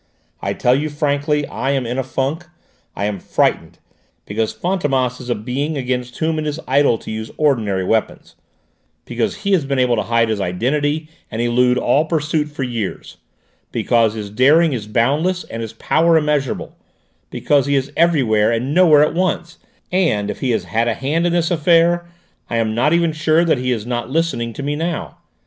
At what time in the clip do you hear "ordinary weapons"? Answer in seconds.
7.37-8.35